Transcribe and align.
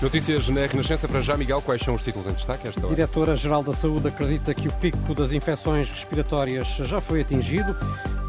Notícias 0.00 0.48
na 0.48 0.64
Renascença 0.64 1.08
para 1.08 1.20
já, 1.20 1.36
Miguel. 1.36 1.60
Quais 1.60 1.82
são 1.82 1.94
os 1.94 2.04
títulos 2.04 2.28
em 2.28 2.32
destaque 2.32 2.68
esta 2.68 2.80
hora? 2.80 2.94
Diretora-Geral 2.94 3.64
da 3.64 3.72
Saúde 3.72 4.06
acredita 4.06 4.54
que 4.54 4.68
o 4.68 4.72
pico 4.74 5.12
das 5.12 5.32
infecções 5.32 5.90
respiratórias 5.90 6.68
já 6.68 7.00
foi 7.00 7.22
atingido. 7.22 7.76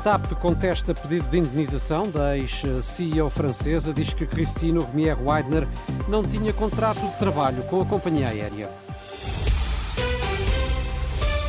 TAP 0.03 0.31
contesta 0.39 0.95
pedido 0.95 1.29
de 1.29 1.37
indenização 1.37 2.09
da 2.09 2.35
ex-CEO 2.35 3.29
francesa. 3.29 3.93
Diz 3.93 4.15
que 4.15 4.25
Christine 4.25 4.79
Romier 4.79 5.15
Weidner 5.21 5.67
não 6.07 6.23
tinha 6.23 6.51
contrato 6.53 7.01
de 7.01 7.19
trabalho 7.19 7.61
com 7.63 7.81
a 7.81 7.85
companhia 7.85 8.29
aérea. 8.29 8.67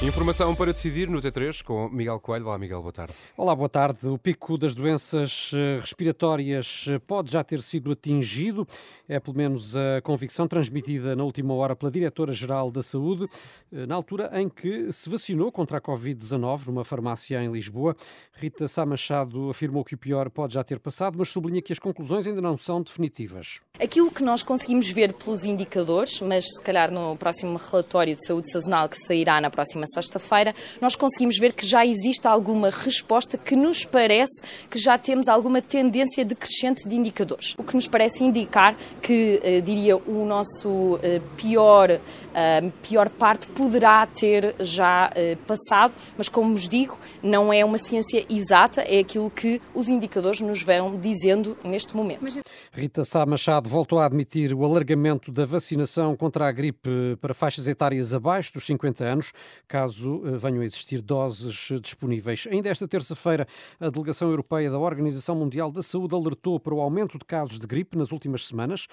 Informação 0.03 0.55
para 0.55 0.73
decidir 0.73 1.11
no 1.11 1.21
T3 1.21 1.63
com 1.63 1.87
Miguel 1.91 2.19
Coelho. 2.19 2.47
Olá, 2.47 2.59
Miguel, 2.59 2.81
boa 2.81 2.91
tarde. 2.91 3.13
Olá, 3.37 3.55
boa 3.55 3.69
tarde. 3.69 4.09
O 4.09 4.17
pico 4.17 4.57
das 4.57 4.75
doenças 4.75 5.51
eh, 5.55 5.79
respiratórias 5.79 6.87
eh, 6.89 6.99
pode 6.99 7.31
já 7.31 7.45
ter 7.45 7.61
sido 7.61 7.93
atingido, 7.93 8.67
é 9.07 9.21
pelo 9.21 9.37
menos 9.37 9.77
a 9.77 10.01
convicção 10.03 10.49
transmitida 10.49 11.15
na 11.15 11.23
última 11.23 11.53
hora 11.53 11.77
pela 11.77 11.93
Diretora-Geral 11.93 12.71
da 12.71 12.83
Saúde, 12.83 13.29
eh, 13.71 13.85
na 13.85 13.95
altura 13.95 14.31
em 14.41 14.49
que 14.49 14.91
se 14.91 15.11
vacinou 15.11 15.53
contra 15.53 15.77
a 15.77 15.81
Covid-19 15.83 16.69
numa 16.69 16.83
farmácia 16.83 17.43
em 17.43 17.53
Lisboa. 17.53 17.95
Rita 18.33 18.67
Sá 18.67 18.87
Machado 18.87 19.51
afirmou 19.51 19.85
que 19.85 19.97
o 19.97 19.99
pior 19.99 20.31
pode 20.31 20.55
já 20.55 20.65
ter 20.65 20.79
passado, 20.79 21.19
mas 21.19 21.29
sublinha 21.29 21.61
que 21.61 21.75
as 21.75 21.79
conclusões 21.79 22.27
ainda 22.27 22.41
não 22.41 22.57
são 22.57 22.81
definitivas. 22.81 23.61
Aquilo 23.79 24.11
que 24.11 24.23
nós 24.23 24.43
conseguimos 24.43 24.89
ver 24.89 25.13
pelos 25.13 25.45
indicadores, 25.45 26.23
mas 26.23 26.47
se 26.47 26.63
calhar 26.63 26.91
no 26.91 27.19
próximo 27.19 27.61
relatório 27.71 28.17
de 28.17 28.27
saúde 28.27 28.51
sazonal 28.51 28.89
que 28.89 28.97
sairá 28.97 29.43
na 29.43 29.51
próxima 29.51 29.90
sexta-feira, 29.93 30.55
nós 30.81 30.97
conseguimos 30.97 31.39
ver 31.39 31.53
que 31.53 31.67
já 31.67 31.85
existe 31.85 32.27
alguma 32.27 32.71
resposta 32.71 33.37
que 33.37 33.55
nos 33.57 33.85
parece 33.85 34.41
que 34.71 34.79
já 34.79 34.97
temos 34.99 35.29
alguma 35.29 35.61
tendência 35.61 36.25
decrescente 36.25 36.89
de 36.89 36.97
indicadores. 36.97 37.55
O 37.59 37.65
que 37.65 37.75
nos 37.75 37.87
parece 37.87 38.25
indicar 38.25 38.77
que, 39.03 39.41
eh, 39.43 39.61
diria, 39.61 39.97
o 39.97 40.25
nosso 40.25 40.99
eh, 41.03 41.21
pior 41.37 42.01
a 42.35 42.63
pior 42.83 43.09
parte 43.09 43.47
poderá 43.49 44.07
ter 44.07 44.55
já 44.61 45.11
eh, 45.15 45.37
passado, 45.47 45.95
mas 46.17 46.29
como 46.29 46.55
vos 46.55 46.69
digo, 46.69 46.97
não 47.23 47.53
é 47.53 47.65
uma 47.65 47.79
ciência 47.79 48.25
exata, 48.29 48.83
é 48.83 49.01
aquilo 49.01 49.31
que 49.31 49.61
os 49.75 49.89
indicadores 49.89 50.41
nos 50.41 50.63
vão 50.63 50.99
dizendo 50.99 51.57
neste 51.65 51.97
momento. 51.97 52.41
Rita 52.73 53.05
Sá 53.05 53.27
Machado 53.27 53.69
voltou 53.69 53.99
a 53.99 54.07
admitir 54.07 54.55
o 54.55 54.65
alargamento 54.65 55.33
da 55.33 55.45
vacinação 55.45 56.17
contra 56.17 56.47
a 56.47 56.53
gripe 56.53 57.17
para 57.21 57.35
faixas 57.35 57.67
etárias 57.67 58.15
abaixo 58.15 58.53
dos 58.55 58.65
50 58.67 59.05
anos, 59.05 59.33
caso 59.81 60.21
eh, 60.27 60.37
venham 60.37 60.61
a 60.61 60.65
existir 60.65 61.01
doses 61.01 61.73
disponíveis. 61.81 62.47
Ainda 62.51 62.69
esta 62.69 62.87
terça-feira, 62.87 63.47
a 63.79 63.89
Delegação 63.89 64.29
Europeia 64.29 64.71
da 64.71 64.79
Organização 64.79 65.35
Mundial 65.35 65.73
da 65.73 65.83
Saúde 65.83 66.15
alertou 66.15 66.61
para 66.61 66.75
o 66.75 66.81
aumento 66.81 67.19
de 67.19 67.25
casos 67.25 67.59
de 67.59 67.67
gripe 67.67 67.97
nas 67.97 68.13
últimas 68.13 68.47
semanas 68.47 68.87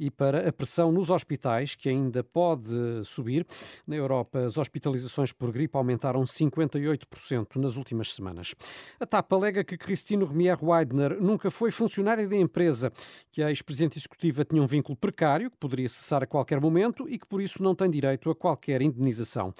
e 0.00 0.10
para 0.10 0.48
a 0.48 0.52
pressão 0.52 0.90
nos 0.90 1.10
hospitais, 1.10 1.76
que 1.76 1.88
ainda 1.88 2.24
pode 2.24 2.72
subir. 3.04 3.46
Na 3.86 3.94
Europa, 3.94 4.40
as 4.40 4.58
hospitalizações 4.58 5.32
por 5.32 5.52
gripe 5.52 5.76
aumentaram 5.76 6.22
58% 6.22 7.56
nas 7.56 7.76
últimas 7.76 8.12
semanas. 8.12 8.52
A 8.98 9.06
TAP 9.06 9.32
alega 9.32 9.62
que 9.62 9.76
Christine 9.76 10.24
Romier 10.24 10.58
Weidner 10.60 11.22
nunca 11.22 11.52
foi 11.52 11.70
funcionária 11.70 12.28
da 12.28 12.36
empresa, 12.36 12.92
que 13.30 13.44
a 13.44 13.48
ex-presidente 13.48 13.96
executiva 13.96 14.44
tinha 14.44 14.60
um 14.60 14.66
vínculo 14.66 14.96
precário, 14.96 15.50
que 15.52 15.56
poderia 15.56 15.88
cessar 15.88 16.24
a 16.24 16.26
qualquer 16.26 16.60
momento 16.60 17.08
e 17.08 17.16
que 17.16 17.26
por 17.28 17.40
isso 17.40 17.62
não 17.62 17.76
tem 17.76 17.88
direito 17.88 18.28
a 18.28 18.34
qualquer 18.34 18.82
indenização. 18.82 19.54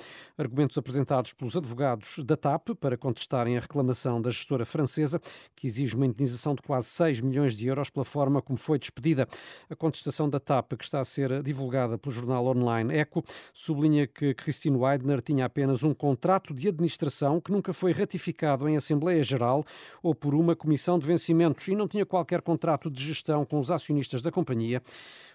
Apresentados 0.78 1.32
pelos 1.32 1.56
advogados 1.56 2.18
da 2.24 2.36
TAP 2.36 2.70
para 2.80 2.96
contestarem 2.96 3.56
a 3.56 3.60
reclamação 3.60 4.20
da 4.20 4.30
gestora 4.30 4.64
francesa, 4.64 5.20
que 5.54 5.66
exige 5.66 5.94
uma 5.94 6.06
indenização 6.06 6.54
de 6.54 6.62
quase 6.62 6.88
6 6.88 7.20
milhões 7.20 7.56
de 7.56 7.66
euros 7.66 7.90
pela 7.90 8.04
forma 8.04 8.40
como 8.40 8.58
foi 8.58 8.78
despedida. 8.78 9.28
A 9.68 9.76
contestação 9.76 10.28
da 10.28 10.40
TAP, 10.40 10.72
que 10.74 10.84
está 10.84 11.00
a 11.00 11.04
ser 11.04 11.42
divulgada 11.42 11.98
pelo 11.98 12.14
jornal 12.14 12.46
online 12.46 12.94
Eco, 12.94 13.22
sublinha 13.52 14.06
que 14.06 14.34
Christine 14.34 14.76
Weidner 14.76 15.20
tinha 15.20 15.44
apenas 15.44 15.82
um 15.82 15.94
contrato 15.94 16.54
de 16.54 16.68
administração 16.68 17.40
que 17.40 17.52
nunca 17.52 17.72
foi 17.72 17.92
ratificado 17.92 18.68
em 18.68 18.76
Assembleia 18.76 19.22
Geral 19.22 19.64
ou 20.02 20.14
por 20.14 20.34
uma 20.34 20.56
comissão 20.56 20.98
de 20.98 21.06
vencimentos 21.06 21.66
e 21.68 21.74
não 21.74 21.86
tinha 21.86 22.06
qualquer 22.06 22.42
contrato 22.42 22.90
de 22.90 23.04
gestão 23.04 23.44
com 23.44 23.58
os 23.58 23.70
acionistas 23.70 24.22
da 24.22 24.30
companhia 24.30 24.82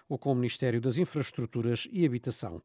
ou 0.08 0.18
com 0.18 0.32
o 0.32 0.34
Ministério 0.34 0.80
das 0.80 0.98
Infraestruturas 0.98 1.86
e 1.92 2.06
Habitação. 2.06 2.62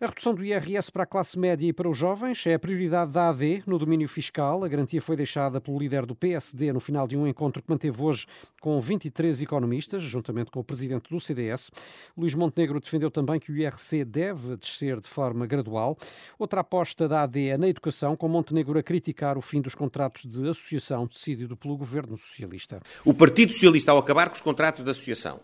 A 0.00 0.06
redução 0.06 0.34
do 0.34 0.44
IRS 0.44 0.90
para 0.90 1.04
a 1.04 1.06
classe 1.06 1.38
média 1.38 1.68
e 1.68 1.72
para 1.72 1.88
os 1.88 1.96
jovens 1.96 2.44
é 2.46 2.54
a 2.54 2.58
prioridade 2.58 3.12
da 3.12 3.28
AD 3.28 3.62
no 3.64 3.78
domínio 3.78 4.08
fiscal. 4.08 4.64
A 4.64 4.68
garantia 4.68 5.00
foi 5.00 5.14
deixada 5.14 5.60
pelo 5.60 5.78
líder 5.78 6.04
do 6.04 6.16
PSD 6.16 6.72
no 6.72 6.80
final 6.80 7.06
de 7.06 7.16
um 7.16 7.28
encontro 7.28 7.62
que 7.62 7.70
manteve 7.70 8.02
hoje 8.02 8.26
com 8.60 8.80
23 8.80 9.42
economistas, 9.42 10.02
juntamente 10.02 10.50
com 10.50 10.58
o 10.58 10.64
presidente 10.64 11.08
do 11.10 11.20
CDS. 11.20 11.70
Luís 12.18 12.34
Montenegro 12.34 12.80
defendeu 12.80 13.08
também 13.08 13.38
que 13.38 13.52
o 13.52 13.56
IRC 13.56 14.04
deve 14.04 14.56
descer 14.56 14.98
de 14.98 15.08
forma 15.08 15.46
gradual. 15.46 15.96
Outra 16.40 16.62
aposta 16.62 17.06
da 17.06 17.22
AD 17.22 17.50
é 17.50 17.56
na 17.56 17.68
educação, 17.68 18.16
com 18.16 18.26
Montenegro 18.26 18.76
a 18.76 18.82
criticar 18.82 19.38
o 19.38 19.40
fim 19.40 19.60
dos 19.60 19.76
contratos 19.76 20.24
de 20.24 20.48
associação 20.48 21.06
decidido 21.06 21.56
pelo 21.56 21.76
governo 21.76 22.16
socialista. 22.16 22.80
O 23.04 23.14
Partido 23.14 23.52
Socialista, 23.52 23.92
ao 23.92 23.98
acabar 23.98 24.28
com 24.28 24.34
os 24.34 24.40
contratos 24.40 24.82
de 24.82 24.90
associação, 24.90 25.38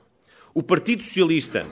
o 0.53 0.60
Partido 0.60 1.05
Socialista 1.05 1.69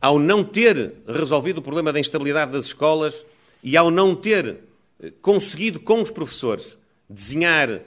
ao 0.00 0.18
não 0.18 0.44
ter 0.44 0.94
resolvido 1.06 1.58
o 1.58 1.62
problema 1.62 1.92
da 1.92 2.00
instabilidade 2.00 2.52
das 2.52 2.66
escolas 2.66 3.24
e 3.62 3.76
ao 3.76 3.90
não 3.90 4.14
ter 4.14 4.58
eh, 5.00 5.12
conseguido 5.20 5.80
com 5.80 6.00
os 6.00 6.10
professores 6.10 6.76
desenhar 7.08 7.80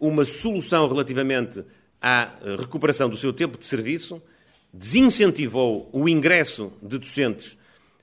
uma 0.00 0.24
solução 0.24 0.88
relativamente 0.88 1.64
à 2.00 2.32
eh, 2.42 2.56
recuperação 2.56 3.08
do 3.08 3.16
seu 3.16 3.32
tempo 3.32 3.58
de 3.58 3.64
serviço, 3.64 4.22
desincentivou 4.72 5.88
o 5.92 6.08
ingresso 6.08 6.72
de 6.82 6.98
docentes 6.98 7.56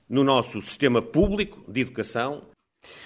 no 0.08 0.22
nosso 0.22 0.60
sistema 0.62 1.02
público 1.02 1.64
de 1.66 1.80
educação 1.80 2.42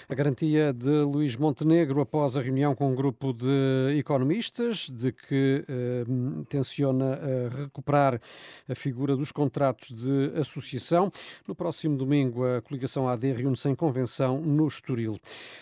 a 0.09 0.15
garantia 0.15 0.73
de 0.73 0.89
Luís 0.89 1.37
Montenegro 1.37 2.01
após 2.01 2.37
a 2.37 2.43
reunião 2.43 2.75
com 2.75 2.91
um 2.91 2.95
grupo 2.95 3.33
de 3.33 3.97
economistas 3.99 4.89
de 4.89 5.13
que 5.13 5.65
eh, 5.69 6.05
tenciona 6.49 7.19
eh, 7.23 7.49
recuperar 7.63 8.21
a 8.69 8.75
figura 8.75 9.17
dos 9.17 9.33
contratos 9.33 9.93
de 9.93 10.33
associação. 10.39 11.11
No 11.47 11.55
próximo 11.55 11.97
domingo, 11.97 12.45
a 12.45 12.61
coligação 12.61 13.09
AD 13.09 13.33
reúne-se 13.33 13.69
em 13.69 13.75
convenção 13.75 14.41
no 14.41 14.67
Estoril. 14.67 15.19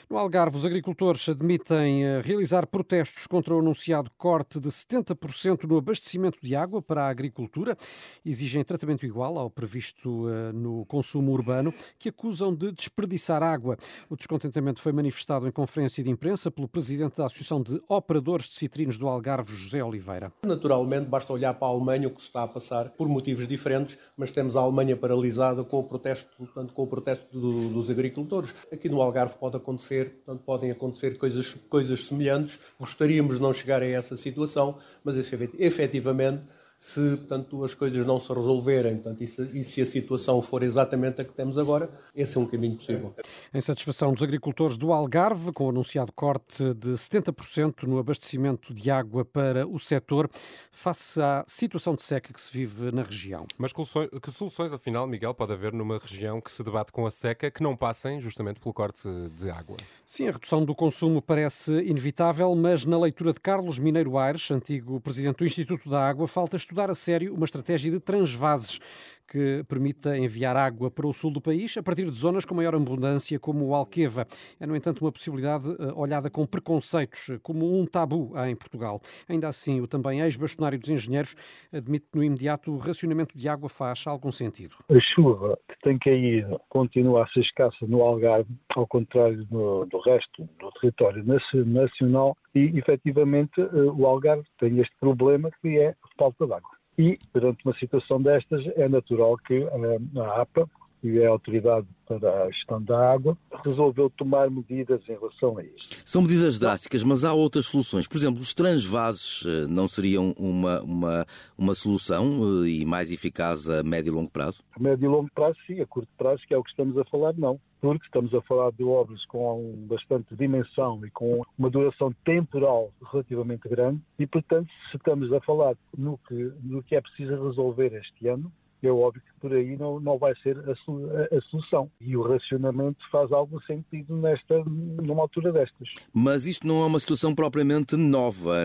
No 0.09 0.17
Algarve, 0.17 0.57
os 0.57 0.65
agricultores 0.65 1.29
admitem 1.29 2.05
eh, 2.05 2.21
realizar 2.23 2.67
protestos 2.67 3.27
contra 3.27 3.55
o 3.55 3.59
anunciado 3.59 4.11
corte 4.17 4.61
de 4.61 4.69
70% 4.69 5.65
no 5.65 5.79
abastecimento 5.79 6.39
de 6.43 6.55
água 6.55 6.81
para 6.81 7.05
a 7.05 7.09
agricultura. 7.09 7.77
Exigem 8.25 8.65
tratamento 8.65 9.05
igual 9.05 9.39
ao 9.39 9.51
previsto 9.51 10.29
eh, 10.29 10.53
no 10.53 10.85
consumo 10.87 11.33
urbano, 11.33 11.73
que 11.99 12.09
acusam 12.09 12.55
de 12.55 12.73
desperdiçar 12.73 13.43
água. 13.43 13.77
O 14.11 14.17
descontentamento 14.17 14.81
foi 14.81 14.91
manifestado 14.91 15.47
em 15.47 15.51
conferência 15.51 16.03
de 16.03 16.09
imprensa 16.09 16.51
pelo 16.51 16.67
presidente 16.67 17.19
da 17.19 17.27
Associação 17.27 17.63
de 17.63 17.79
Operadores 17.87 18.49
de 18.49 18.55
Citrinos 18.55 18.97
do 18.97 19.07
Algarve, 19.07 19.55
José 19.55 19.85
Oliveira. 19.85 20.33
Naturalmente, 20.47 21.05
basta 21.05 21.31
olhar 21.31 21.53
para 21.53 21.69
a 21.69 21.71
Alemanha, 21.73 22.09
o 22.09 22.11
que 22.11 22.23
se 22.23 22.29
está 22.29 22.43
a 22.43 22.49
passar 22.49 22.89
por 22.89 23.07
motivos 23.07 23.47
diferentes, 23.47 23.99
mas 24.17 24.33
temos 24.33 24.57
a 24.57 24.61
Alemanha 24.61 24.97
paralisada 24.97 25.63
com 25.63 25.81
o 25.81 25.85
protesto, 25.85 26.35
portanto, 26.39 26.73
com 26.73 26.85
o 26.85 26.87
protesto 26.87 27.39
do, 27.39 27.69
dos 27.69 27.91
agricultores. 27.91 28.55
Aqui 28.73 28.89
no 28.89 29.03
Algarve 29.03 29.37
pode 29.37 29.59
acontecer, 29.59 30.23
portanto, 30.25 30.43
podem 30.43 30.71
acontecer 30.71 31.19
coisas, 31.19 31.53
coisas 31.69 32.07
semelhantes. 32.07 32.59
Gostaríamos 32.81 33.37
de 33.37 33.43
não 33.43 33.53
chegar 33.53 33.83
a 33.83 33.87
essa 33.87 34.17
situação, 34.17 34.79
mas 35.05 35.19
efetivamente 35.19 36.45
Se, 36.81 37.17
portanto, 37.17 37.65
as 37.65 37.75
coisas 37.75 38.07
não 38.07 38.21
se 38.21 38.29
resolverem 38.29 38.95
portanto, 38.95 39.21
e, 39.23 39.27
se, 39.27 39.43
e 39.53 39.65
se 39.65 39.83
a 39.83 39.87
situação 39.87 40.41
for 40.41 40.63
exatamente 40.63 41.21
a 41.21 41.25
que 41.25 41.33
temos 41.33 41.59
agora, 41.59 41.91
esse 42.15 42.37
é 42.37 42.41
um 42.41 42.47
caminho 42.47 42.77
possível. 42.77 43.13
Em 43.53 43.61
satisfação 43.61 44.13
dos 44.13 44.23
agricultores 44.23 44.79
do 44.79 44.93
Algarve, 44.93 45.53
com 45.53 45.67
o 45.67 45.71
anunciado 45.71 46.13
corte 46.13 46.63
de 46.75 46.91
70% 46.91 47.83
no 47.83 47.99
abastecimento 47.99 48.73
de 48.73 48.93
água 48.93 49.25
para 49.25 49.67
o 49.67 49.77
setor, 49.77 50.31
face 50.71 51.21
à 51.21 51.45
situação 51.49 51.97
de 51.97 52.03
seca 52.03 52.33
que 52.33 52.41
se 52.41 52.53
vive 52.57 52.93
na 52.93 53.03
região. 53.03 53.45
Mas 53.59 53.73
que 53.73 54.31
soluções, 54.31 54.73
afinal, 54.73 55.05
Miguel, 55.05 55.35
pode 55.35 55.53
haver 55.53 55.73
numa 55.73 55.99
região 55.99 56.41
que 56.41 56.51
se 56.51 56.63
debate 56.63 56.93
com 56.93 57.05
a 57.05 57.11
seca 57.11 57.51
que 57.51 57.61
não 57.61 57.77
passem 57.77 58.21
justamente 58.21 58.61
pelo 58.61 58.73
corte 58.73 59.09
de 59.37 59.51
água? 59.51 59.77
Sim, 60.07 60.29
a 60.29 60.33
redução 60.33 60.65
do 60.65 60.77
consumo 60.77 61.21
parece 61.21 61.73
inevitável, 61.83 62.55
mas 62.55 62.85
na 62.85 62.99
leitura 62.99 63.33
de 63.33 63.41
Carlos 63.41 63.81
Mineiro 63.81 64.17
Aires, 64.17 64.49
antigo 64.53 65.01
presidente 65.01 65.39
do 65.39 65.45
Instituto 65.45 65.91
da 65.91 66.07
Água, 66.09 66.29
falta 66.29 66.57
estudar 66.69 66.91
a 66.91 66.95
sério 66.95 67.35
uma 67.35 67.47
estratégia 67.47 67.91
de 67.91 67.99
transvases 67.99 68.79
que 69.29 69.63
permita 69.69 70.17
enviar 70.17 70.57
água 70.57 70.91
para 70.91 71.07
o 71.07 71.13
sul 71.13 71.31
do 71.31 71.41
país 71.41 71.77
a 71.77 71.83
partir 71.83 72.05
de 72.05 72.13
zonas 72.13 72.45
com 72.45 72.55
maior 72.55 72.75
abundância, 72.75 73.39
como 73.39 73.67
o 73.67 73.75
Alqueva. 73.75 74.27
É, 74.59 74.67
no 74.67 74.75
entanto, 74.75 75.05
uma 75.05 75.13
possibilidade 75.13 75.69
eh, 75.69 75.93
olhada 75.95 76.31
com 76.31 76.47
preconceitos, 76.47 77.39
como 77.43 77.79
um 77.79 77.85
tabu 77.85 78.33
em 78.49 78.57
Portugal. 78.57 79.01
Ainda 79.29 79.49
assim, 79.49 79.81
o 79.81 79.87
também 79.87 80.21
ex-bastonário 80.21 80.79
dos 80.79 80.89
engenheiros 80.89 81.35
admite 81.73 82.07
que 82.11 82.17
no 82.17 82.25
imediato 82.25 82.73
o 82.73 82.79
racionamento 82.79 83.37
de 83.37 83.49
água 83.49 83.69
faz 83.69 84.07
algum 84.07 84.31
sentido. 84.31 84.77
A 84.89 85.01
chuva 85.01 85.59
que 85.69 85.79
tem 85.83 85.99
caído 85.99 86.61
continua 86.69 87.25
a 87.25 87.29
ser 87.29 87.41
escassa 87.41 87.87
no 87.87 88.03
Algarve, 88.03 88.49
ao 88.75 88.87
contrário 88.87 89.45
do, 89.45 89.85
do 89.87 89.99
resto 90.01 90.49
do 90.59 90.71
território 90.81 91.23
nacional, 91.67 92.37
e 92.55 92.79
efetivamente 92.79 93.61
eh, 93.61 93.67
o 93.95 94.07
Algarve 94.07 94.45
tem 94.59 94.79
este 94.81 94.95
problema 94.99 95.51
que 95.61 95.79
é 95.79 95.95
falta 96.17 96.47
de 96.47 96.53
água. 96.53 96.78
E, 96.99 97.17
perante 97.33 97.65
uma 97.65 97.75
situação 97.79 98.21
destas, 98.21 98.67
é 98.77 98.89
natural 98.89 99.39
que 99.39 99.55
eh, 99.55 100.21
a 100.21 100.43
APA, 100.43 100.69
é 101.05 101.27
a 101.27 101.31
autoridade 101.31 101.87
para 102.07 102.45
a 102.45 102.51
gestão 102.51 102.83
da 102.83 103.13
água, 103.13 103.37
resolveu 103.65 104.11
tomar 104.11 104.51
medidas 104.51 105.01
em 105.09 105.13
relação 105.13 105.59
a 105.59 105.63
isso. 105.63 105.89
São 106.05 106.23
medidas 106.23 106.59
drásticas, 106.59 107.03
mas 107.03 107.25
há 107.25 107.33
outras 107.33 107.67
soluções. 107.67 108.09
Por 108.09 108.17
exemplo, 108.17 108.41
os 108.41 108.55
transvases 108.55 109.45
eh, 109.47 109.67
não 109.69 109.87
seriam 109.87 110.35
uma, 110.39 110.81
uma, 110.81 111.27
uma 111.57 111.75
solução 111.75 112.65
eh, 112.65 112.69
e 112.69 112.87
mais 112.87 113.13
eficaz 113.13 113.69
a 113.69 113.83
médio 113.83 114.11
e 114.11 114.15
longo 114.15 114.31
prazo? 114.31 114.63
A 114.75 114.81
médio 114.81 115.05
e 115.05 115.09
longo 115.09 115.31
prazo, 115.35 115.59
sim. 115.67 115.81
A 115.81 115.87
curto 115.87 116.09
prazo, 116.17 116.43
que 116.47 116.55
é 116.55 116.57
o 116.57 116.65
que 116.65 116.71
estamos 116.71 116.97
a 116.97 117.05
falar, 117.05 117.35
não. 117.37 117.61
Porque 117.81 118.07
estamos 118.07 118.35
a 118.35 118.41
falar 118.43 118.73
de 118.73 118.83
obras 118.83 119.25
com 119.27 119.87
bastante 119.87 120.35
dimensão 120.35 121.05
e 121.07 121.11
com 121.11 121.43
uma 121.57 121.71
duração 121.71 122.13
temporal 122.25 122.91
relativamente 123.13 123.69
grande 123.69 124.01
e, 124.19 124.27
portanto, 124.27 124.69
se 124.91 124.97
estamos 124.97 125.33
a 125.33 125.41
falar 125.43 125.77
no 125.97 126.19
que, 126.27 126.53
no 126.63 126.83
que 126.83 126.97
é 126.97 127.01
preciso 127.01 127.41
resolver 127.47 127.95
este 127.95 128.27
ano, 128.27 128.51
é 128.87 128.91
óbvio 128.91 129.23
que 129.23 129.41
por 129.41 129.53
aí 129.53 129.77
não, 129.77 129.99
não 130.01 130.19
vai 130.19 130.35
ser 130.37 130.57
a, 130.59 131.37
a, 131.37 131.41
solução. 131.43 131.91
E 132.01 132.17
o 132.17 132.23
racionamento 132.23 132.99
faz 133.11 133.33
algum 133.33 133.61
sentido 133.61 134.17
nesta, 134.17 134.63
numa 134.65 135.23
altura 135.23 135.53
destas. 135.53 135.89
Mas 136.13 136.47
isto 136.47 136.67
não 136.67 136.83
é 136.83 136.87
uma 136.87 137.01
situação 137.01 137.35
propriamente 137.35 137.97
nova. 137.97 138.65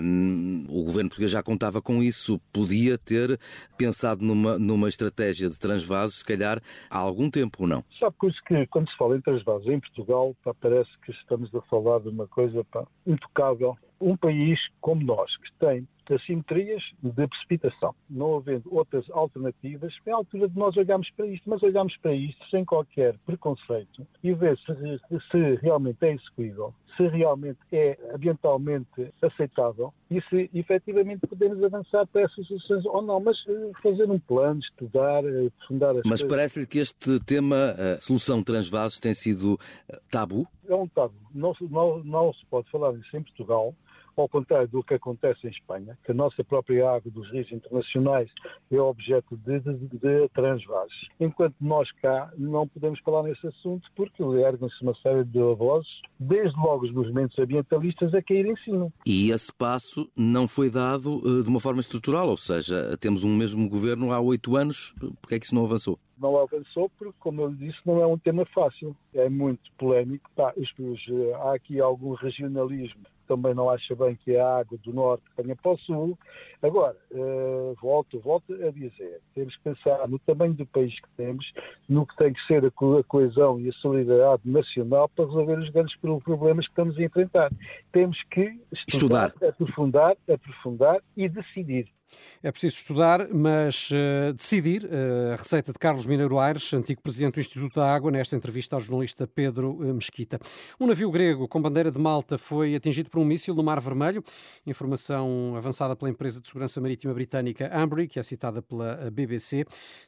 O 0.69 0.83
governo 0.83 1.09
português 1.09 1.31
já 1.31 1.41
contava 1.41 1.81
com 1.81 2.01
isso. 2.01 2.39
Podia 2.51 2.97
ter 2.97 3.39
pensado 3.77 4.23
numa, 4.23 4.57
numa 4.57 4.89
estratégia 4.89 5.49
de 5.49 5.57
transvases, 5.57 6.17
se 6.17 6.25
calhar, 6.25 6.61
há 6.89 6.97
algum 6.97 7.29
tempo 7.29 7.63
ou 7.63 7.67
não? 7.67 7.83
Sabe 7.99 8.15
que 8.19 8.67
quando 8.67 8.89
se 8.89 8.97
fala 8.97 9.17
em 9.17 9.21
transvases 9.21 9.67
em 9.67 9.79
Portugal, 9.79 10.35
pá, 10.43 10.53
parece 10.53 10.91
que 11.05 11.11
estamos 11.11 11.53
a 11.55 11.61
falar 11.63 11.99
de 11.99 12.09
uma 12.09 12.27
coisa 12.27 12.63
pá, 12.65 12.85
intocável. 13.05 13.77
Um 13.99 14.17
país 14.17 14.59
como 14.81 15.03
nós, 15.03 15.37
que 15.37 15.51
tem 15.59 15.87
assimetrias 16.11 16.81
de 17.01 17.27
precipitação. 17.27 17.95
Não 18.09 18.35
havendo 18.35 18.73
outras 18.73 19.09
alternativas, 19.11 19.93
é 20.05 20.11
a 20.11 20.15
altura 20.15 20.49
de 20.49 20.57
nós 20.57 20.75
olharmos 20.75 21.09
para 21.11 21.25
isto, 21.27 21.49
mas 21.49 21.61
olharmos 21.63 21.95
para 21.97 22.13
isto 22.13 22.45
sem 22.49 22.65
qualquer 22.65 23.17
preconceito 23.25 24.05
e 24.23 24.33
ver 24.33 24.57
se, 24.57 25.21
se 25.31 25.55
realmente 25.61 25.97
é 26.01 26.13
execuível, 26.13 26.73
se 26.97 27.07
realmente 27.07 27.59
é 27.71 27.97
ambientalmente 28.13 29.13
aceitável 29.21 29.93
e 30.09 30.21
se 30.29 30.49
efetivamente 30.53 31.25
podemos 31.27 31.63
avançar 31.63 32.05
para 32.07 32.21
essas 32.21 32.45
soluções 32.47 32.85
ou 32.85 33.01
não. 33.01 33.19
Mas 33.19 33.43
eh, 33.47 33.71
fazer 33.81 34.09
um 34.09 34.19
plano, 34.19 34.59
estudar, 34.59 35.23
eh, 35.25 35.47
aprofundar 35.47 35.97
as 35.97 36.03
Mas 36.05 36.23
parece-lhe 36.23 36.67
que 36.67 36.79
este 36.79 37.19
tema, 37.21 37.75
a 37.77 37.99
solução 37.99 38.43
transvases, 38.43 38.99
tem 38.99 39.13
sido 39.13 39.59
eh, 39.89 39.99
tabu? 40.11 40.47
É 40.67 40.75
um 40.75 40.87
tabu. 40.87 41.15
Não, 41.33 41.53
não, 41.61 42.03
não 42.03 42.33
se 42.33 42.45
pode 42.45 42.69
falar 42.69 42.93
disso 42.93 43.17
em 43.17 43.23
Portugal 43.23 43.73
ao 44.15 44.29
contrário 44.29 44.67
do 44.67 44.83
que 44.83 44.93
acontece 44.93 45.47
em 45.47 45.49
Espanha, 45.49 45.97
que 46.03 46.11
a 46.11 46.15
nossa 46.15 46.43
própria 46.43 46.89
água 46.89 47.11
dos 47.11 47.29
rios 47.31 47.51
internacionais 47.51 48.29
é 48.71 48.79
objeto 48.79 49.37
de, 49.37 49.59
de, 49.59 49.87
de 49.97 50.29
transvases. 50.29 51.07
Enquanto 51.19 51.55
nós 51.59 51.91
cá 51.93 52.31
não 52.37 52.67
podemos 52.67 52.99
falar 53.01 53.23
nesse 53.23 53.45
assunto 53.47 53.89
porque 53.95 54.23
erguem-se 54.23 54.81
uma 54.81 54.95
série 54.95 55.23
de 55.23 55.39
vozes, 55.55 55.89
desde 56.19 56.57
logo 56.59 56.85
os 56.85 56.91
movimentos 56.91 57.37
ambientalistas, 57.37 58.13
a 58.13 58.21
cair 58.21 58.45
em 58.45 58.55
cima. 58.57 58.91
E 59.05 59.31
esse 59.31 59.51
passo 59.53 60.09
não 60.15 60.47
foi 60.47 60.69
dado 60.69 61.17
uh, 61.17 61.43
de 61.43 61.49
uma 61.49 61.59
forma 61.59 61.81
estrutural, 61.81 62.29
ou 62.29 62.37
seja, 62.37 62.97
temos 62.99 63.23
um 63.23 63.35
mesmo 63.35 63.67
governo 63.69 64.11
há 64.11 64.19
oito 64.19 64.55
anos, 64.55 64.93
porque 65.21 65.35
é 65.35 65.39
que 65.39 65.45
isso 65.45 65.55
não 65.55 65.65
avançou? 65.65 65.99
não 66.23 66.39
avançou 66.39 66.89
porque, 66.97 67.17
como 67.19 67.41
eu 67.41 67.53
disse, 67.53 67.77
não 67.85 68.01
é 68.01 68.07
um 68.07 68.17
tema 68.17 68.45
fácil. 68.45 68.95
É 69.13 69.27
muito 69.27 69.69
polémico. 69.77 70.29
Tá, 70.35 70.53
há 71.43 71.53
aqui 71.53 71.81
algum 71.81 72.13
regionalismo 72.13 73.03
também 73.33 73.55
não 73.55 73.69
acha 73.69 73.95
bem 73.95 74.15
que 74.15 74.37
a 74.37 74.57
água 74.59 74.77
do 74.83 74.93
norte 74.93 75.23
venha 75.35 75.55
para 75.55 75.71
o 75.71 75.77
sul. 75.79 76.17
Agora, 76.61 76.95
uh, 77.11 77.75
volto, 77.81 78.19
volto 78.19 78.53
a 78.53 78.71
dizer, 78.71 79.19
temos 79.33 79.55
que 79.55 79.63
pensar 79.63 80.07
no 80.07 80.19
tamanho 80.19 80.53
do 80.53 80.65
país 80.67 80.93
que 80.99 81.09
temos, 81.17 81.51
no 81.89 82.05
que 82.05 82.15
tem 82.15 82.31
que 82.31 82.41
ser 82.45 82.63
a, 82.63 82.71
co 82.71 82.97
a 82.97 83.03
coesão 83.03 83.59
e 83.59 83.69
a 83.69 83.73
solidariedade 83.73 84.43
nacional 84.45 85.09
para 85.09 85.25
resolver 85.25 85.59
os 85.59 85.69
grandes 85.69 85.95
problemas 85.95 86.65
que 86.65 86.71
estamos 86.71 86.97
a 86.97 87.03
enfrentar. 87.03 87.51
Temos 87.91 88.21
que 88.29 88.59
estudar, 88.71 89.29
estudar. 89.29 89.49
aprofundar, 89.49 90.17
aprofundar 90.29 91.01
e 91.17 91.27
decidir. 91.27 91.87
É 92.41 92.51
preciso 92.51 92.75
estudar, 92.77 93.27
mas 93.33 93.89
uh, 93.91 94.33
decidir. 94.33 94.83
Uh, 94.83 95.33
a 95.33 95.35
receita 95.37 95.71
de 95.71 95.79
Carlos 95.79 96.05
Mineiro 96.05 96.39
Aires, 96.39 96.73
antigo 96.73 97.01
presidente 97.01 97.35
do 97.35 97.39
Instituto 97.39 97.75
da 97.75 97.93
Água, 97.93 98.11
nesta 98.11 98.35
entrevista 98.35 98.75
ao 98.75 98.79
jornalista 98.79 99.25
Pedro 99.25 99.71
uh, 99.71 99.93
Mesquita. 99.93 100.39
Um 100.79 100.87
navio 100.87 101.09
grego 101.09 101.47
com 101.47 101.61
bandeira 101.61 101.91
de 101.91 101.97
Malta 101.97 102.37
foi 102.37 102.75
atingido 102.75 103.09
por 103.09 103.19
um 103.19 103.25
míssil 103.25 103.55
no 103.55 103.63
Mar 103.63 103.79
Vermelho. 103.79 104.23
Informação 104.65 105.53
avançada 105.55 105.95
pela 105.95 106.11
empresa 106.11 106.41
de 106.41 106.47
segurança 106.47 106.79
marítima 106.79 107.13
britânica 107.13 107.71
Ambry, 107.73 108.07
que 108.07 108.19
é 108.19 108.23
citada 108.23 108.61
pela 108.61 109.09
BBC. 109.09 109.65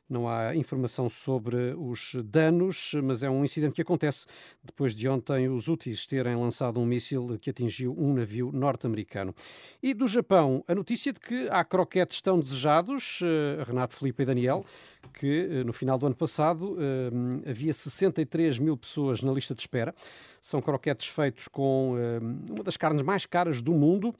Não 0.09 0.27
há 0.27 0.55
informação 0.55 1.09
sobre 1.09 1.73
os 1.77 2.15
danos, 2.25 2.91
mas 3.03 3.23
é 3.23 3.29
um 3.29 3.43
incidente 3.43 3.75
que 3.75 3.81
acontece 3.81 4.27
depois 4.63 4.95
de 4.95 5.07
ontem 5.07 5.47
os 5.49 5.67
úteis 5.67 6.05
terem 6.05 6.35
lançado 6.35 6.79
um 6.79 6.85
míssil 6.85 7.37
que 7.39 7.49
atingiu 7.49 7.95
um 7.97 8.13
navio 8.13 8.51
norte-americano. 8.51 9.33
E 9.81 9.93
do 9.93 10.07
Japão, 10.07 10.63
a 10.67 10.75
notícia 10.75 11.13
de 11.13 11.19
que 11.19 11.47
há 11.49 11.63
croquetes 11.63 11.94
croquetes 11.95 12.21
tão 12.21 12.37
desejados, 12.37 13.21
uh, 13.21 13.63
Renato, 13.65 13.95
Felipe 13.95 14.23
e 14.23 14.25
Daniel, 14.25 14.65
que 15.13 15.45
uh, 15.45 15.65
no 15.65 15.71
final 15.71 15.97
do 15.97 16.05
ano 16.05 16.15
passado 16.15 16.73
uh, 16.73 17.49
havia 17.49 17.73
63 17.73 18.59
mil 18.59 18.75
pessoas 18.75 19.21
na 19.21 19.31
lista 19.31 19.55
de 19.55 19.61
espera. 19.61 19.95
São 20.41 20.61
croquetes 20.61 21.07
feitos 21.07 21.47
com 21.47 21.95
uma 22.49 22.63
das 22.63 22.77
carnes 22.77 23.01
mais 23.01 23.25
caras 23.25 23.63
do 23.63 23.71
mundo, 23.71 24.13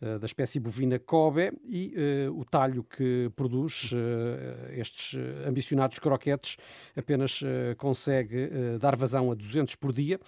da 0.00 0.26
espécie 0.26 0.60
bovina 0.60 0.98
Kobe, 0.98 1.52
e 1.64 1.92
o 2.32 2.44
talho 2.44 2.84
que 2.84 3.30
produz 3.34 3.92
estes 4.76 5.18
ambicionados 5.46 5.98
croquetes 5.98 6.56
apenas 6.96 7.40
consegue 7.76 8.50
dar 8.80 8.94
vazão 8.94 9.30
a 9.30 9.34
200 9.34 9.74
por 9.74 9.92
dia. 9.92 10.20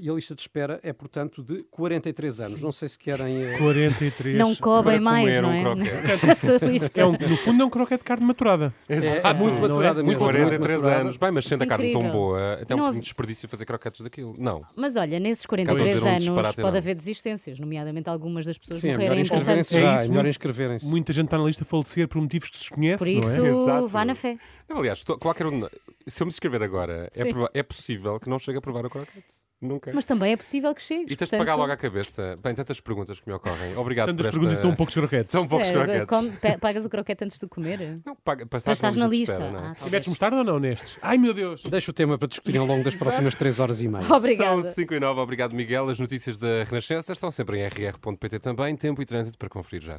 E 0.00 0.10
a 0.10 0.12
lista 0.12 0.34
de 0.34 0.42
espera 0.42 0.78
é, 0.82 0.92
portanto, 0.92 1.42
de 1.42 1.62
43 1.70 2.40
anos. 2.42 2.62
Não 2.62 2.70
sei 2.70 2.86
se 2.86 2.98
querem. 2.98 3.56
43. 3.56 4.36
Não 4.36 4.54
cobem 4.54 5.00
mais, 5.00 5.40
não 5.40 5.48
um 5.48 5.52
é? 5.54 5.62
é 7.00 7.06
um, 7.06 7.12
no 7.12 7.36
fundo, 7.38 7.62
é 7.62 7.64
um 7.66 7.70
croquete 7.70 8.00
de 8.00 8.04
carne 8.04 8.26
maturada. 8.26 8.74
Exato. 8.86 9.26
É, 9.26 9.30
é 9.30 9.34
muito 9.34 9.58
maturada 9.58 10.00
é? 10.00 10.02
mesmo. 10.02 10.20
43 10.20 10.84
anos. 10.84 11.16
Bem, 11.16 11.30
mas 11.30 11.46
sendo 11.46 11.62
a 11.62 11.66
carne 11.66 11.92
tão 11.92 12.10
boa, 12.10 12.58
até 12.60 12.74
um 12.74 12.78
pouquinho 12.78 13.02
desperdício 13.02 13.48
fazer 13.48 13.64
croquetes 13.64 14.02
daquilo. 14.02 14.34
Não. 14.38 14.62
Mas 14.76 14.96
olha, 14.96 15.18
nesses 15.18 15.46
43 15.46 16.04
anos 16.04 16.54
pode 16.56 16.76
haver 16.76 16.94
desistências, 16.94 17.58
nomeadamente 17.58 18.10
algumas 18.10 18.44
das 18.44 18.58
pessoas 18.58 18.80
Sim. 18.82 18.90
É 18.90 18.96
melhor 19.00 19.18
inscreverem-se 19.18 19.76
É 19.76 19.80
já, 19.80 19.96
isso, 19.96 20.04
é 20.04 20.08
melhor 20.08 20.26
inscreverem-se. 20.26 20.86
Muita 20.86 21.12
gente 21.12 21.26
está 21.26 21.38
na 21.38 21.44
lista 21.44 21.64
a 21.64 21.66
falecer 21.66 22.08
por 22.08 22.20
motivos 22.20 22.50
que 22.50 22.56
se 22.56 22.62
desconhece, 22.64 22.98
Por 22.98 23.08
isso, 23.10 23.36
não 23.38 23.46
é? 23.46 23.48
Exato. 23.48 23.88
vá 23.88 24.04
na 24.04 24.14
fé. 24.14 24.38
Não, 24.68 24.78
aliás, 24.78 25.02
qualquer 25.02 25.46
um. 25.46 25.68
Se 26.06 26.22
eu 26.22 26.26
me 26.26 26.30
inscrever 26.30 26.62
agora, 26.62 27.08
é, 27.14 27.58
é 27.58 27.62
possível 27.62 28.18
que 28.20 28.28
não 28.28 28.38
chegue 28.38 28.58
a 28.58 28.60
provar 28.60 28.84
o 28.86 28.90
croquete. 28.90 29.49
Nunca. 29.60 29.92
Mas 29.94 30.06
também 30.06 30.32
é 30.32 30.36
possível 30.38 30.74
que 30.74 30.82
chegue. 30.82 31.12
E 31.12 31.16
tens 31.16 31.28
de 31.28 31.36
pagar 31.36 31.54
logo 31.54 31.70
à 31.70 31.76
cabeça. 31.76 32.38
Bem, 32.42 32.54
tantas 32.54 32.80
perguntas 32.80 33.20
que 33.20 33.28
me 33.28 33.34
ocorrem. 33.34 33.76
Obrigado 33.76 34.06
Tantas 34.06 34.22
por 34.22 34.28
esta... 34.28 34.38
perguntas 34.38 34.58
e 34.58 34.62
tão 34.62 34.74
poucos 34.74 34.94
croquetes. 34.94 35.32
Tão 35.32 35.46
poucos 35.46 35.70
croquetes. 35.70 36.58
pagas 36.60 36.86
o 36.86 36.88
croquete 36.88 37.24
antes 37.24 37.38
de 37.38 37.46
comer? 37.46 38.00
Não, 38.06 38.16
paga, 38.16 38.46
para 38.46 38.48
Para 38.48 38.58
estar 38.58 38.72
estás 38.72 38.96
na 38.96 39.06
lista. 39.06 39.34
espera, 39.34 39.50
é? 39.50 39.56
Ah, 39.56 39.72
E 39.72 39.74
talvez. 39.74 39.90
metes 39.92 40.08
mostarda 40.08 40.36
ou 40.38 40.44
não 40.44 40.58
nestes? 40.58 40.98
Ai 41.02 41.18
meu 41.18 41.34
Deus! 41.34 41.62
Deixa 41.62 41.90
o 41.90 41.94
tema 41.94 42.16
para 42.16 42.28
discutir 42.28 42.56
ao 42.56 42.64
longo 42.64 42.82
das 42.82 42.94
próximas 42.94 43.34
3 43.34 43.60
horas 43.60 43.82
e 43.82 43.88
meia. 43.88 44.04
Obrigada. 44.10 44.62
São 44.62 44.72
5 44.72 44.94
e 44.94 45.00
9. 45.00 45.20
Obrigado, 45.20 45.54
Miguel. 45.54 45.90
As 45.90 45.98
notícias 45.98 46.38
da 46.38 46.64
Renascença 46.64 47.12
estão 47.12 47.30
sempre 47.30 47.58
em 47.58 47.66
rr.pt 47.68 48.38
também. 48.38 48.74
Tempo 48.76 49.02
e 49.02 49.04
trânsito 49.04 49.36
para 49.36 49.50
conferir 49.50 49.82
já. 49.82 49.98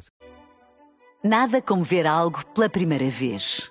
Nada 1.22 1.62
como 1.62 1.84
ver 1.84 2.04
algo 2.06 2.44
pela 2.46 2.68
primeira 2.68 3.08
vez. 3.08 3.70